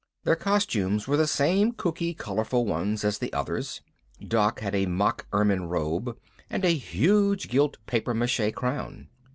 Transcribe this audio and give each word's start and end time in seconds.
Their 0.23 0.35
costumes 0.35 1.07
were 1.07 1.15
the 1.15 1.27
same 1.27 1.73
kooky 1.73 2.17
colorful 2.17 2.65
ones 2.65 3.03
as 3.05 3.19
the 3.19 3.31
others'. 3.33 3.81
Doc 4.27 4.59
had 4.61 4.73
a 4.73 4.87
mock 4.87 5.27
ermine 5.31 5.67
robe 5.69 6.17
and 6.49 6.65
a 6.65 6.73
huge 6.73 7.49
gilt 7.49 7.77
papier 7.85 8.15
mache 8.15 8.51
crown. 8.55 9.09